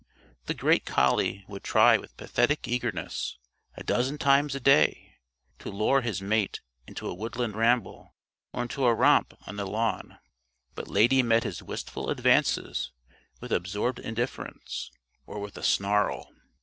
The 0.47 0.55
great 0.55 0.83
collie 0.83 1.45
would 1.47 1.63
try 1.63 1.95
with 1.95 2.17
pathetic 2.17 2.67
eagerness, 2.67 3.37
a 3.75 3.83
dozen 3.83 4.17
times 4.17 4.55
a 4.55 4.59
day, 4.59 5.17
to 5.59 5.69
lure 5.69 6.01
his 6.01 6.23
mate 6.23 6.59
into 6.87 7.07
a 7.07 7.13
woodland 7.13 7.55
ramble 7.55 8.15
or 8.51 8.63
into 8.63 8.85
a 8.87 8.95
romp 8.95 9.35
on 9.47 9.57
the 9.57 9.67
lawn, 9.67 10.17
but 10.73 10.87
Lady 10.87 11.21
met 11.21 11.43
his 11.43 11.61
wistful 11.61 12.09
advances 12.09 12.91
with 13.41 13.51
absorbed 13.51 13.99
indifference 13.99 14.89
or 15.27 15.37
with 15.39 15.55
a 15.55 15.61
snarl. 15.61 16.29